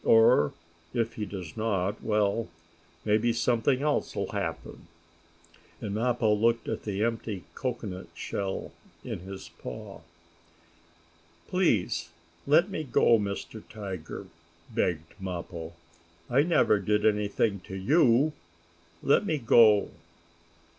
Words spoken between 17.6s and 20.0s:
to you. Let me go!"